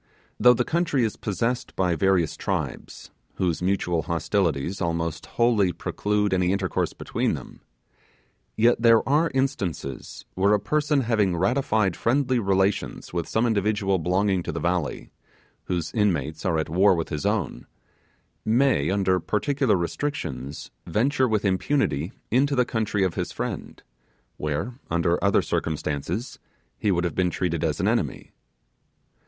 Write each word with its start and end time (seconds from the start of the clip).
Though 0.39 0.55
the 0.55 0.63
country 0.65 1.03
is 1.03 1.15
possessed 1.15 1.75
by 1.75 1.93
various 1.95 2.35
tribes, 2.35 3.11
whose 3.35 3.61
mutual 3.61 4.01
hostilities 4.01 4.81
almost 4.81 5.27
wholly 5.27 5.71
prelude 5.71 6.33
any 6.33 6.51
intercourse 6.51 6.91
between 6.91 7.35
them; 7.35 7.59
yet 8.55 8.81
there 8.81 9.07
are 9.07 9.29
instances 9.35 10.25
where 10.33 10.55
a 10.55 10.59
person 10.59 11.01
having 11.01 11.37
ratified 11.37 11.95
friendly 11.95 12.39
relations 12.39 13.13
with 13.13 13.27
some 13.27 13.45
individual 13.45 13.99
belonging 13.99 14.37
longing 14.37 14.41
to 14.45 14.51
the 14.51 14.59
valley, 14.59 15.11
whose 15.65 15.93
inmates 15.93 16.45
are 16.45 16.57
at 16.57 16.67
war 16.67 16.95
with 16.95 17.09
his 17.09 17.23
own, 17.23 17.67
may, 18.43 18.89
under 18.89 19.19
particular 19.19 19.75
restrictions, 19.75 20.71
venture 20.87 21.27
with 21.27 21.45
impunity 21.45 22.11
into 22.31 22.55
the 22.55 22.65
country 22.65 23.03
of 23.03 23.13
his 23.13 23.31
friend, 23.31 23.83
where, 24.37 24.79
under 24.89 25.23
other 25.23 25.43
circumstances, 25.43 26.39
he 26.79 26.89
would 26.89 27.03
have 27.03 27.13
been 27.13 27.29
treated 27.29 27.63
as 27.63 27.79
an 27.79 27.87
enemy. 27.87 28.31